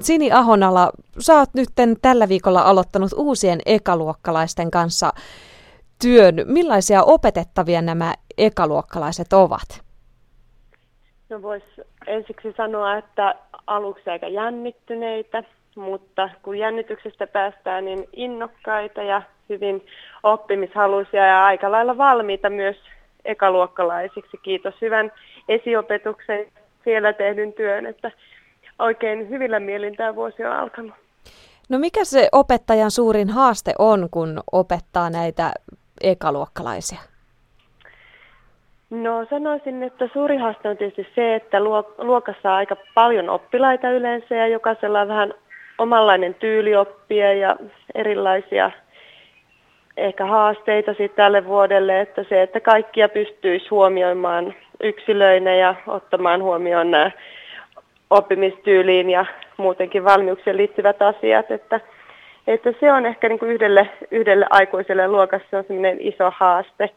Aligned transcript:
Sini 0.00 0.32
Ahonala, 0.32 0.90
sä 1.18 1.34
oot 1.34 1.48
nyt 1.54 1.68
tällä 2.02 2.28
viikolla 2.28 2.62
aloittanut 2.62 3.12
uusien 3.16 3.60
ekaluokkalaisten 3.66 4.70
kanssa 4.70 5.12
työn. 6.02 6.34
Millaisia 6.44 7.02
opetettavia 7.02 7.82
nämä 7.82 8.14
ekaluokkalaiset 8.38 9.32
ovat? 9.32 9.82
No 11.28 11.42
voisi 11.42 11.66
ensiksi 12.06 12.54
sanoa, 12.56 12.96
että 12.96 13.34
aluksi 13.66 14.10
aika 14.10 14.28
jännittyneitä, 14.28 15.42
mutta 15.76 16.30
kun 16.42 16.58
jännityksestä 16.58 17.26
päästään, 17.26 17.84
niin 17.84 18.08
innokkaita 18.12 19.02
ja 19.02 19.22
hyvin 19.48 19.86
oppimishaluisia 20.22 21.26
ja 21.26 21.44
aika 21.44 21.70
lailla 21.70 21.98
valmiita 21.98 22.50
myös 22.50 22.76
ekaluokkalaisiksi. 23.24 24.36
Kiitos 24.42 24.74
hyvän 24.80 25.12
esiopetuksen 25.48 26.46
siellä 26.84 27.12
tehdyn 27.12 27.52
työn, 27.52 27.86
että 27.86 28.12
oikein 28.78 29.28
hyvillä 29.28 29.60
mielin 29.60 29.96
tämä 29.96 30.14
vuosi 30.14 30.44
on 30.44 30.52
alkanut. 30.52 30.94
No 31.68 31.78
mikä 31.78 32.04
se 32.04 32.28
opettajan 32.32 32.90
suurin 32.90 33.28
haaste 33.28 33.72
on, 33.78 34.08
kun 34.10 34.40
opettaa 34.52 35.10
näitä 35.10 35.52
ekaluokkalaisia? 36.02 36.98
No 38.90 39.26
sanoisin, 39.30 39.82
että 39.82 40.08
suuri 40.12 40.36
haaste 40.36 40.68
on 40.68 40.76
tietysti 40.76 41.06
se, 41.14 41.34
että 41.34 41.60
luokassa 41.98 42.50
on 42.50 42.56
aika 42.56 42.76
paljon 42.94 43.30
oppilaita 43.30 43.90
yleensä 43.90 44.34
ja 44.34 44.46
jokaisella 44.46 45.00
on 45.00 45.08
vähän 45.08 45.34
omanlainen 45.78 46.34
tyyli 46.34 46.76
oppia 46.76 47.32
ja 47.32 47.56
erilaisia 47.94 48.70
ehkä 49.96 50.26
haasteita 50.26 50.90
sitten 50.90 51.16
tälle 51.16 51.44
vuodelle, 51.44 52.00
että 52.00 52.24
se, 52.28 52.42
että 52.42 52.60
kaikkia 52.60 53.08
pystyisi 53.08 53.68
huomioimaan 53.70 54.54
yksilöinä 54.82 55.54
ja 55.54 55.74
ottamaan 55.86 56.42
huomioon 56.42 56.90
nämä 56.90 57.10
oppimistyyliin 58.10 59.10
ja 59.10 59.26
muutenkin 59.56 60.04
valmiuksien 60.04 60.56
liittyvät 60.56 61.02
asiat, 61.02 61.50
että, 61.50 61.80
että 62.46 62.72
se 62.80 62.92
on 62.92 63.06
ehkä 63.06 63.28
niin 63.28 63.38
kuin 63.38 63.50
yhdelle, 63.50 63.88
yhdelle 64.10 64.46
aikuiselle 64.50 65.08
luokassa 65.08 65.58
on 65.58 65.64
iso 65.98 66.32
haaste. 66.36 66.90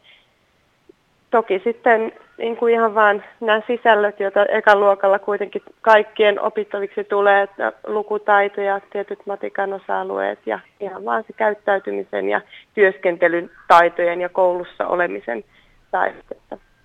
Toki 1.30 1.60
sitten 1.64 2.12
niin 2.38 2.56
kuin 2.56 2.74
ihan 2.74 2.94
vaan 2.94 3.24
nämä 3.40 3.62
sisällöt, 3.66 4.20
joita 4.20 4.44
ekan 4.46 4.80
luokalla 4.80 5.18
kuitenkin 5.18 5.62
kaikkien 5.80 6.40
opittaviksi 6.40 7.04
tulee, 7.04 7.42
että 7.42 7.72
lukutaito 7.86 8.60
ja 8.60 8.80
tietyt 8.92 9.18
matikan 9.26 9.72
osa-alueet 9.72 10.38
ja 10.46 10.58
ihan 10.80 11.04
vaan 11.04 11.24
se 11.26 11.32
käyttäytymisen 11.32 12.28
ja 12.28 12.40
työskentelyn 12.74 13.50
taitojen 13.68 14.20
ja 14.20 14.28
koulussa 14.28 14.86
olemisen 14.86 15.44
taidot. 15.90 16.24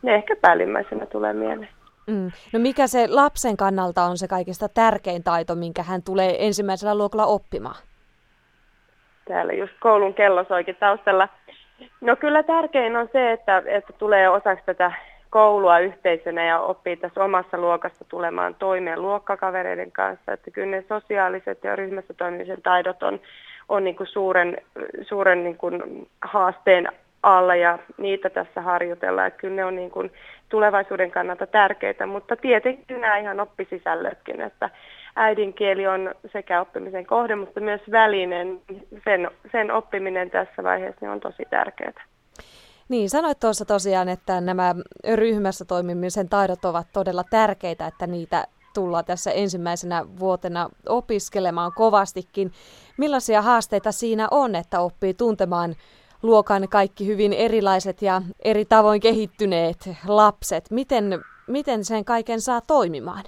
Ne 0.01 0.15
ehkä 0.15 0.35
päällimmäisenä 0.35 1.05
tulee 1.05 1.33
mieleen. 1.33 1.69
Mm. 2.07 2.31
No 2.53 2.59
mikä 2.59 2.87
se 2.87 3.07
lapsen 3.07 3.57
kannalta 3.57 4.03
on 4.03 4.17
se 4.17 4.27
kaikista 4.27 4.69
tärkein 4.69 5.23
taito, 5.23 5.55
minkä 5.55 5.83
hän 5.83 6.03
tulee 6.03 6.45
ensimmäisellä 6.45 6.95
luokalla 6.95 7.25
oppimaan? 7.25 7.75
Täällä 9.27 9.53
just 9.53 9.73
koulun 9.79 10.13
kello 10.13 10.45
soikin 10.47 10.75
taustalla. 10.75 11.29
No 12.01 12.15
kyllä 12.15 12.43
tärkein 12.43 12.95
on 12.95 13.09
se, 13.11 13.31
että, 13.31 13.63
että 13.65 13.93
tulee 13.93 14.29
osaksi 14.29 14.65
tätä 14.65 14.91
koulua 15.29 15.79
yhteisönä 15.79 16.45
ja 16.45 16.59
oppii 16.59 16.97
tässä 16.97 17.23
omassa 17.23 17.57
luokassa 17.57 18.05
tulemaan 18.09 18.55
toimeen 18.55 19.01
luokkakavereiden 19.01 19.91
kanssa. 19.91 20.33
Että 20.33 20.51
kyllä 20.51 20.67
ne 20.67 20.83
sosiaaliset 20.89 21.63
ja 21.63 21.75
ryhmässä 21.75 22.13
toimimisen 22.13 22.61
taidot 22.61 23.03
on, 23.03 23.19
on 23.69 23.83
niin 23.83 23.95
kuin 23.95 24.07
suuren, 24.07 24.57
suuren 25.01 25.43
niin 25.43 25.57
kuin 25.57 26.07
haasteen 26.21 26.87
alla 27.23 27.55
ja 27.55 27.79
niitä 27.97 28.29
tässä 28.29 28.61
harjoitellaan. 28.61 29.27
Että 29.27 29.39
kyllä 29.39 29.55
ne 29.55 29.65
on 29.65 29.75
niin 29.75 29.91
kuin 29.91 30.11
tulevaisuuden 30.49 31.11
kannalta 31.11 31.47
tärkeitä, 31.47 32.05
mutta 32.05 32.35
tietenkin 32.35 33.01
nämä 33.01 33.17
ihan 33.17 33.39
oppisisällötkin, 33.39 34.41
että 34.41 34.69
äidinkieli 35.15 35.87
on 35.87 36.15
sekä 36.33 36.61
oppimisen 36.61 37.05
kohde, 37.05 37.35
mutta 37.35 37.59
myös 37.59 37.81
välinen. 37.91 38.61
Sen, 39.03 39.31
sen 39.51 39.71
oppiminen 39.71 40.29
tässä 40.29 40.63
vaiheessa 40.63 40.97
niin 41.01 41.11
on 41.11 41.19
tosi 41.19 41.43
tärkeää. 41.49 42.03
Niin, 42.89 43.09
sanoit 43.09 43.39
tuossa 43.39 43.65
tosiaan, 43.65 44.09
että 44.09 44.41
nämä 44.41 44.75
ryhmässä 45.15 45.65
toimimisen 45.65 46.29
taidot 46.29 46.65
ovat 46.65 46.87
todella 46.93 47.23
tärkeitä, 47.29 47.87
että 47.87 48.07
niitä 48.07 48.43
tullaan 48.73 49.05
tässä 49.05 49.31
ensimmäisenä 49.31 50.05
vuotena 50.19 50.69
opiskelemaan 50.89 51.71
kovastikin. 51.75 52.51
Millaisia 52.97 53.41
haasteita 53.41 53.91
siinä 53.91 54.27
on, 54.31 54.55
että 54.55 54.79
oppii 54.79 55.13
tuntemaan 55.13 55.75
luokan 56.23 56.69
kaikki 56.69 57.07
hyvin 57.07 57.33
erilaiset 57.33 58.01
ja 58.01 58.21
eri 58.43 58.65
tavoin 58.65 59.01
kehittyneet 59.01 59.77
lapset? 60.07 60.71
Miten, 60.71 61.03
miten 61.47 61.85
sen 61.85 62.05
kaiken 62.05 62.41
saa 62.41 62.61
toimimaan? 62.67 63.23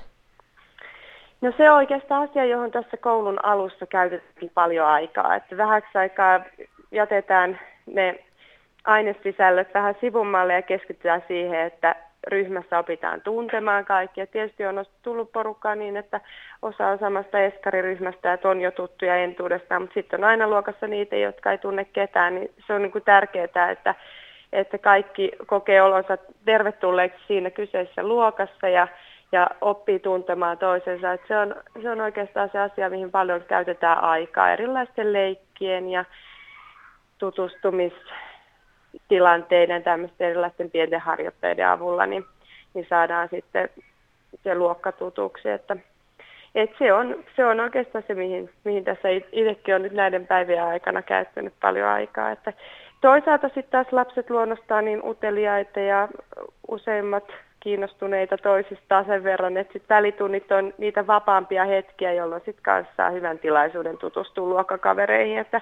No 1.42 1.54
se 1.58 1.72
on 1.72 1.78
oikeastaan 1.78 2.30
asia, 2.30 2.46
johon 2.46 2.72
tässä 2.72 2.98
koulun 2.98 3.46
alussa 3.46 3.86
käytetään 3.86 4.50
paljon 4.54 4.88
aikaa. 4.88 5.36
Että 5.36 5.58
vähäksi 5.58 5.98
aikaa 5.98 6.40
jätetään 6.92 7.60
ne 7.86 8.24
ainesisällöt 8.86 9.74
vähän 9.74 9.96
sivummalle 10.02 10.54
ja 10.54 10.62
keskitytään 10.62 11.24
siihen, 11.28 11.60
että 11.60 11.96
ryhmässä 12.28 12.80
opitaan 12.80 13.22
tuntemaan 13.22 13.86
kaikkia. 13.86 14.28
Tietysti 14.28 14.66
on 14.66 14.86
tullut 15.02 15.32
porukkaa 15.32 15.76
niin, 15.76 15.98
että 15.98 16.22
osa 16.62 16.88
on 16.88 17.00
samasta 17.00 17.40
eskariryhmästä 17.40 18.30
ja 18.30 18.50
on 18.50 18.62
jo 18.62 18.72
tuttuja 18.72 19.16
entuudestaan, 19.16 19.82
mutta 19.82 19.94
sitten 19.94 20.20
on 20.20 20.30
aina 20.30 20.48
luokassa 20.48 20.88
niitä, 20.88 21.16
jotka 21.16 21.52
ei 21.52 21.58
tunne 21.58 21.86
ketään, 21.86 22.36
niin 22.36 22.52
se 22.68 22.74
on 22.74 22.82
niin 22.82 22.92
kuin 22.92 23.04
tärkeää, 23.04 23.72
että, 23.72 23.96
että 24.54 24.78
kaikki 24.78 25.32
kokee 25.46 25.82
olonsa 25.82 26.18
tervetulleeksi 26.46 27.24
siinä 27.28 27.50
kyseisessä 27.52 28.04
luokassa 28.04 28.70
ja, 28.70 28.88
ja 29.32 29.48
oppii 29.62 30.00
tuntemaan 30.00 30.58
toisensa. 30.58 31.14
Että 31.14 31.28
se, 31.28 31.38
on, 31.38 31.56
se 31.82 31.90
on 31.90 32.02
oikeastaan 32.02 32.50
se 32.52 32.60
asia, 32.60 32.90
mihin 32.90 33.12
paljon 33.12 33.44
käytetään 33.48 34.04
aikaa 34.04 34.52
erilaisten 34.52 35.14
leikkien 35.14 35.90
ja 35.90 36.06
tutustumis 37.18 37.94
tilanteiden, 39.08 39.84
tämmöisten 39.84 40.28
erilaisten 40.28 40.72
pienten 40.72 41.00
harjoitteiden 41.00 41.68
avulla, 41.68 42.06
niin, 42.06 42.26
niin 42.74 42.86
saadaan 42.90 43.30
sitten 43.30 43.70
se 44.44 44.56
luokka 44.56 44.92
tutuksi. 44.92 45.50
Että, 45.50 45.78
et 46.56 46.70
se, 46.80 46.94
on, 46.94 47.24
se 47.36 47.46
on 47.46 47.60
oikeastaan 47.60 48.04
se, 48.08 48.14
mihin, 48.14 48.50
mihin 48.64 48.84
tässä 48.84 49.10
itsekin 49.32 49.76
on 49.76 49.82
nyt 49.82 49.94
näiden 49.94 50.28
päivien 50.28 50.64
aikana 50.64 51.02
käyttänyt 51.02 51.54
paljon 51.62 51.88
aikaa. 51.88 52.32
Että 52.32 52.54
toisaalta 53.02 53.48
sitten 53.48 53.72
taas 53.72 53.88
lapset 53.92 54.30
luonnostaan 54.30 54.86
niin 54.86 55.02
uteliaita 55.06 55.80
ja 55.80 56.08
useimmat 56.68 57.24
kiinnostuneita 57.60 58.38
toisistaan 58.38 59.06
sen 59.06 59.24
verran, 59.24 59.58
että 59.58 59.74
sit 59.74 59.90
välitunnit 59.90 60.52
on 60.52 60.74
niitä 60.78 61.08
vapaampia 61.08 61.66
hetkiä, 61.66 62.14
jolloin 62.14 62.42
sitten 62.46 62.64
kanssa 62.64 62.94
saa 62.98 63.10
hyvän 63.10 63.40
tilaisuuden 63.40 63.98
tutustua 63.98 64.48
luokkakavereihin, 64.48 65.40
että 65.40 65.62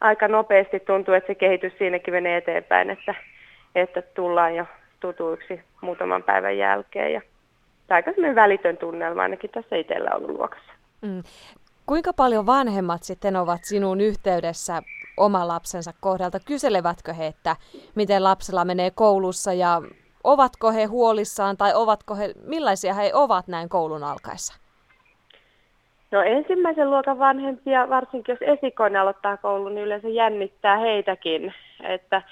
aika 0.00 0.28
nopeasti 0.28 0.80
tuntuu, 0.80 1.14
että 1.14 1.26
se 1.26 1.34
kehitys 1.34 1.72
siinäkin 1.78 2.14
menee 2.14 2.36
eteenpäin, 2.36 2.90
että, 2.90 3.14
että 3.74 4.02
tullaan 4.02 4.54
jo 4.54 4.66
tutuiksi 5.00 5.60
muutaman 5.80 6.22
päivän 6.22 6.58
jälkeen. 6.58 7.12
Ja, 7.12 7.20
tämä 7.86 7.96
aika 7.96 8.10
välitön 8.34 8.76
tunnelma 8.76 9.22
ainakin 9.22 9.50
tässä 9.50 9.76
itsellä 9.76 10.10
ollut 10.14 10.30
luokassa. 10.30 10.72
Mm. 11.02 11.22
Kuinka 11.86 12.12
paljon 12.12 12.46
vanhemmat 12.46 13.02
sitten 13.02 13.36
ovat 13.36 13.60
sinun 13.64 14.00
yhteydessä 14.00 14.82
oma 15.16 15.48
lapsensa 15.48 15.92
kohdalta? 16.00 16.38
Kyselevätkö 16.46 17.12
he, 17.12 17.26
että 17.26 17.56
miten 17.94 18.24
lapsella 18.24 18.64
menee 18.64 18.90
koulussa 18.90 19.52
ja 19.52 19.82
ovatko 20.24 20.72
he 20.72 20.84
huolissaan 20.84 21.56
tai 21.56 21.74
ovatko 21.74 22.14
he, 22.14 22.34
millaisia 22.44 22.94
he 22.94 23.10
ovat 23.14 23.48
näin 23.48 23.68
koulun 23.68 24.04
alkaessa? 24.04 24.59
No 26.10 26.22
ensimmäisen 26.22 26.90
luokan 26.90 27.18
vanhempia, 27.18 27.88
varsinkin 27.88 28.32
jos 28.32 28.58
esikoinen 28.58 29.00
aloittaa 29.00 29.36
koulun, 29.36 29.74
niin 29.74 29.84
yleensä 29.84 30.08
jännittää 30.08 30.76
heitäkin, 30.76 31.54
että, 31.82 32.22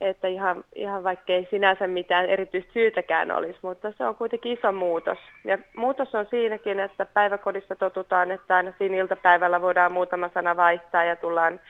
että 0.00 0.28
ihan, 0.28 0.64
ihan 0.74 1.04
vaikkei 1.04 1.46
sinänsä 1.50 1.86
mitään 1.86 2.26
erityistä 2.26 2.72
syytäkään 2.72 3.30
olisi, 3.30 3.58
mutta 3.62 3.92
se 3.92 4.04
on 4.04 4.14
kuitenkin 4.14 4.58
iso 4.58 4.72
muutos. 4.72 5.18
Ja 5.44 5.58
muutos 5.76 6.14
on 6.14 6.26
siinäkin, 6.30 6.80
että 6.80 7.06
päiväkodissa 7.06 7.76
totutaan, 7.76 8.30
että 8.30 8.56
aina 8.56 8.72
siinä 8.78 8.96
iltapäivällä 8.96 9.62
voidaan 9.62 9.92
muutama 9.92 10.30
sana 10.34 10.56
vaihtaa 10.56 11.04
ja 11.04 11.16
tullaan 11.16 11.60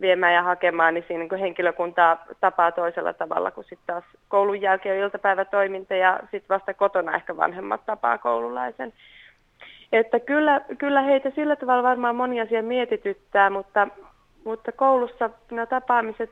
viemään 0.00 0.34
ja 0.34 0.42
hakemaan, 0.42 0.94
niin 0.94 1.04
siinä 1.08 1.24
niin 1.24 1.40
henkilökuntaa 1.40 2.24
tapaa 2.40 2.72
toisella 2.72 3.12
tavalla 3.12 3.50
kuin 3.50 3.64
sitten 3.64 3.86
taas 3.86 4.04
koulun 4.28 4.60
jälkeen 4.60 4.96
on 4.96 5.04
iltapäivätoiminta 5.04 5.94
ja 5.94 6.20
sitten 6.20 6.48
vasta 6.48 6.74
kotona 6.74 7.14
ehkä 7.14 7.36
vanhemmat 7.36 7.86
tapaa 7.86 8.18
koululaisen. 8.18 8.92
Että 9.92 10.20
kyllä, 10.20 10.60
kyllä 10.78 11.02
heitä 11.02 11.30
sillä 11.30 11.56
tavalla 11.56 11.82
varmaan 11.82 12.16
moni 12.16 12.40
asia 12.40 12.62
mietityttää, 12.62 13.50
mutta, 13.50 13.88
mutta 14.44 14.72
koulussa 14.72 15.30
nämä 15.50 15.66
tapaamiset 15.66 16.30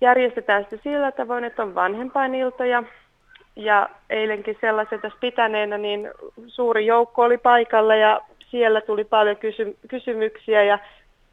järjestetään 0.00 0.62
sitten 0.62 0.80
sillä 0.82 1.12
tavoin, 1.12 1.44
että 1.44 1.62
on 1.62 1.74
vanhempainiltoja. 1.74 2.82
Ja 3.56 3.88
eilenkin 4.10 4.58
sellaisen 4.60 5.00
tässä 5.00 5.18
pitäneenä, 5.20 5.78
niin 5.78 6.10
suuri 6.46 6.86
joukko 6.86 7.22
oli 7.22 7.38
paikalla 7.38 7.94
ja 7.94 8.20
siellä 8.50 8.80
tuli 8.80 9.04
paljon 9.04 9.36
kysy- 9.36 9.76
kysymyksiä 9.88 10.62
ja, 10.62 10.78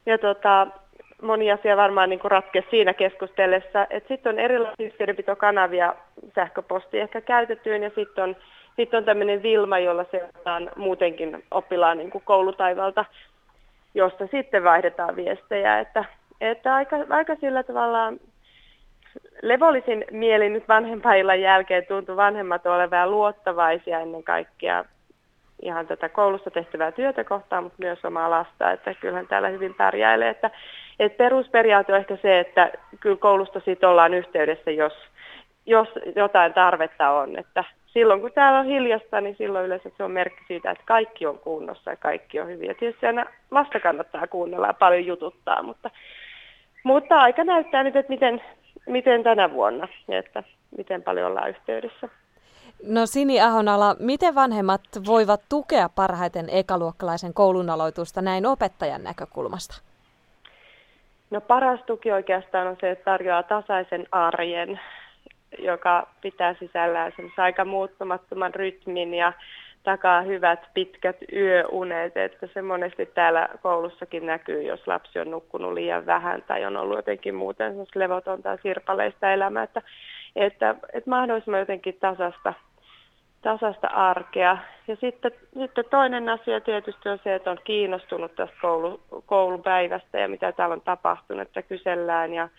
ja 0.06 0.18
tota, 0.18 0.68
moni 1.22 1.52
asia 1.52 1.78
varmaan 1.78 2.10
niin 2.10 2.20
ratkesi 2.24 2.68
siinä 2.70 2.94
keskustellessa. 2.94 3.88
Sitten 4.08 4.34
on 4.34 4.40
erilaisia 4.40 4.86
yhteydenpitokanavia 4.86 5.96
sähköposti 6.36 7.00
ehkä 7.00 7.22
käytettyyn 7.22 7.84
ja 7.84 7.92
sitten 7.96 8.24
on 8.24 8.36
sitten 8.76 8.98
on 8.98 9.06
tämmöinen 9.06 9.44
Vilma, 9.44 9.80
jolla 9.80 10.06
seurataan 10.12 10.72
muutenkin 10.76 11.44
oppilaan 11.52 11.98
niin 11.98 12.12
kuin 12.12 12.24
koulutaivalta, 12.26 13.06
josta 13.94 14.28
sitten 14.28 14.64
vaihdetaan 14.64 15.16
viestejä. 15.16 15.80
Että, 15.80 16.06
että 16.42 16.76
aika, 16.76 16.96
aika 17.10 17.36
sillä 17.36 17.64
tavalla 17.64 18.14
levollisin 19.42 20.06
mieli 20.12 20.50
nyt 20.50 20.68
vanhempaillan 20.68 21.42
jälkeen 21.42 21.86
tuntui 21.86 22.16
vanhemmat 22.16 22.66
olevan 22.66 23.12
luottavaisia 23.12 24.00
ennen 24.00 24.24
kaikkea 24.24 24.86
ihan 25.62 25.88
tätä 25.88 26.10
koulussa 26.10 26.52
tehtävää 26.52 26.92
työtä 26.92 27.24
kohtaan, 27.24 27.64
mutta 27.64 27.78
myös 27.80 28.06
omaa 28.06 28.30
lasta, 28.30 28.72
että 28.72 28.94
kyllähän 28.94 29.28
täällä 29.28 29.50
hyvin 29.50 29.74
pärjäilee. 29.74 30.30
Että, 30.30 30.52
että 31.00 31.18
perusperiaate 31.18 31.94
on 31.94 32.00
ehkä 32.00 32.18
se, 32.22 32.40
että 32.40 32.72
kyllä 33.00 33.18
koulusta 33.18 33.60
siitä 33.60 33.90
ollaan 33.90 34.14
yhteydessä, 34.14 34.72
jos, 34.72 34.94
jos 35.72 35.90
jotain 36.16 36.54
tarvetta 36.54 37.10
on. 37.10 37.40
Että 37.40 37.64
silloin 37.88 38.22
kun 38.22 38.32
täällä 38.32 38.60
on 38.60 38.66
hiljasta, 38.66 39.22
niin 39.22 39.36
silloin 39.38 39.66
yleensä 39.66 39.90
se 39.98 40.04
on 40.04 40.12
merkki 40.12 40.44
siitä, 40.48 40.72
että 40.72 40.84
kaikki 40.88 41.26
on 41.26 41.40
kunnossa 41.40 41.92
ja 41.92 41.98
kaikki 41.98 42.40
on 42.40 42.48
hyviä. 42.48 42.74
Tietysti 42.74 43.06
aina 43.06 43.26
lasta 43.52 43.80
kannattaa 43.80 44.28
kuunnella 44.28 44.68
ja 44.68 44.74
paljon 44.74 45.06
jututtaa, 45.06 45.64
mutta, 45.64 45.90
mutta 46.84 47.20
aika 47.20 47.44
näyttää 47.44 47.84
nyt, 47.84 47.96
että 47.96 48.14
miten, 48.14 48.42
miten 48.86 49.24
tänä 49.24 49.52
vuonna, 49.52 49.88
että 50.10 50.44
miten 50.78 51.04
paljon 51.04 51.28
ollaan 51.28 51.50
yhteydessä. 51.50 52.10
No 52.88 53.06
Sini 53.06 53.42
Ahonala, 53.42 53.96
miten 54.00 54.36
vanhemmat 54.36 54.82
voivat 55.08 55.42
tukea 55.50 55.90
parhaiten 55.90 56.50
ekaluokkalaisen 56.50 57.34
koulun 57.34 57.70
aloitusta 57.70 58.22
näin 58.22 58.46
opettajan 58.46 59.04
näkökulmasta? 59.04 59.82
No 61.32 61.42
paras 61.42 61.80
tuki 61.86 62.12
oikeastaan 62.12 62.68
on 62.68 62.78
se, 62.82 62.92
että 62.92 63.06
tarjoaa 63.06 63.44
tasaisen 63.44 64.08
arjen, 64.12 64.80
joka 65.60 66.08
pitää 66.22 66.56
sisällään 66.60 67.12
aika 67.38 67.66
muuttumattoman 67.66 68.56
rytmin 68.56 69.14
ja 69.14 69.34
takaa 69.84 70.22
hyvät 70.22 70.60
pitkät 70.74 71.18
yöunet, 71.34 72.18
että 72.18 72.48
se 72.54 72.62
monesti 72.62 73.06
täällä 73.06 73.50
koulussakin 73.64 74.26
näkyy, 74.26 74.64
jos 74.64 74.88
lapsi 74.88 75.20
on 75.20 75.32
nukkunut 75.32 75.74
liian 75.74 76.06
vähän 76.06 76.44
tai 76.48 76.66
on 76.66 76.78
ollut 76.78 76.98
jotenkin 76.98 77.36
muuten 77.36 77.74
levotonta 77.96 78.50
ja 78.50 78.58
sirpaleista 78.64 79.32
elämää, 79.32 79.64
että, 79.64 79.82
että, 80.36 80.76
että 80.94 81.10
mahdollisimman 81.10 81.60
jotenkin 81.60 81.98
tasasta 82.00 82.54
tasasta 83.42 83.88
arkea. 83.88 84.58
Ja 84.88 84.96
sitten, 84.96 85.32
sitten 85.60 85.86
toinen 85.90 86.30
asia 86.30 86.62
tietysti 86.62 87.10
on 87.10 87.20
se, 87.24 87.36
että 87.36 87.52
on 87.52 87.58
kiinnostunut 87.64 88.36
tästä 88.36 88.56
koulu, 88.62 89.02
koulupäivästä 89.26 90.20
ja 90.20 90.28
mitä 90.28 90.52
täällä 90.52 90.74
on 90.74 90.82
tapahtunut, 90.82 91.48
että 91.48 91.62
kysellään 91.62 92.34
ja 92.34 92.50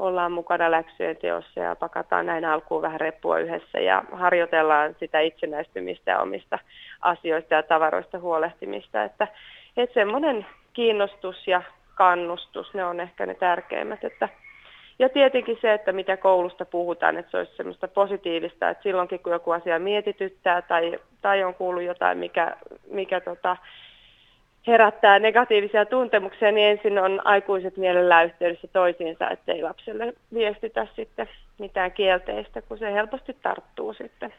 ollaan 0.00 0.32
mukana 0.32 0.70
läksyjen 0.70 1.16
teossa 1.16 1.60
ja 1.60 1.76
pakataan 1.76 2.26
näin 2.26 2.44
alkuun 2.44 2.82
vähän 2.82 3.00
reppua 3.00 3.38
yhdessä 3.38 3.78
ja 3.78 4.04
harjoitellaan 4.12 4.96
sitä 5.00 5.20
itsenäistymistä 5.20 6.10
ja 6.10 6.20
omista 6.20 6.58
asioista 7.00 7.54
ja 7.54 7.62
tavaroista 7.62 8.18
huolehtimista. 8.18 9.04
Että, 9.04 9.28
että 9.76 9.94
semmoinen 9.94 10.46
kiinnostus 10.72 11.46
ja 11.48 11.62
kannustus, 11.94 12.74
ne 12.74 12.84
on 12.84 13.00
ehkä 13.00 13.26
ne 13.26 13.34
tärkeimmät, 13.34 14.04
että 14.04 14.28
ja 14.98 15.08
tietenkin 15.08 15.58
se, 15.60 15.72
että 15.74 15.92
mitä 15.92 16.16
koulusta 16.16 16.64
puhutaan, 16.64 17.16
että 17.16 17.30
se 17.30 17.36
olisi 17.36 17.56
semmoista 17.56 17.88
positiivista, 17.88 18.70
että 18.70 18.82
silloinkin 18.82 19.20
kun 19.20 19.32
joku 19.32 19.50
asia 19.50 19.78
mietityttää 19.78 20.62
tai, 20.62 20.98
tai 21.22 21.44
on 21.44 21.54
kuullut 21.54 21.82
jotain, 21.82 22.18
mikä, 22.18 22.56
mikä 22.90 23.20
tota, 23.20 23.56
herättää 24.66 25.18
negatiivisia 25.18 25.86
tuntemuksia, 25.86 26.52
niin 26.52 26.66
ensin 26.66 26.98
on 26.98 27.26
aikuiset 27.26 27.76
mielellään 27.76 28.26
yhteydessä 28.26 28.68
toisiinsa, 28.72 29.30
ettei 29.30 29.62
lapselle 29.62 30.12
viestitä 30.34 30.86
sitten 30.96 31.28
mitään 31.58 31.92
kielteistä, 31.92 32.62
kun 32.62 32.78
se 32.78 32.92
helposti 32.92 33.36
tarttuu 33.42 33.94
sitten 33.94 34.32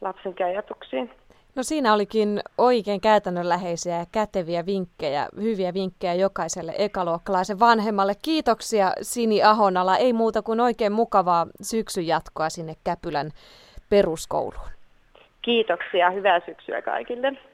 lapsen 0.00 0.34
ajatuksiin. 0.44 1.10
No 1.54 1.62
siinä 1.62 1.94
olikin 1.94 2.40
oikein 2.58 3.00
käytännönläheisiä 3.00 3.98
ja 3.98 4.06
käteviä 4.12 4.66
vinkkejä, 4.66 5.26
hyviä 5.40 5.74
vinkkejä 5.74 6.14
jokaiselle 6.14 6.72
ekaluokkalaisen 6.78 7.60
vanhemmalle. 7.60 8.12
Kiitoksia 8.22 8.92
Sini 9.02 9.42
Ahonala. 9.42 9.96
Ei 9.96 10.12
muuta 10.12 10.42
kuin 10.42 10.60
oikein 10.60 10.92
mukavaa 10.92 11.46
syksyn 11.62 12.06
jatkoa 12.06 12.50
sinne 12.50 12.74
Käpylän 12.84 13.30
peruskouluun. 13.90 14.68
Kiitoksia. 15.42 16.10
Hyvää 16.10 16.40
syksyä 16.46 16.82
kaikille. 16.82 17.36